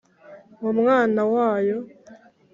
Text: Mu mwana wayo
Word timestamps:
Mu 0.61 0.71
mwana 0.79 1.21
wayo 1.33 1.77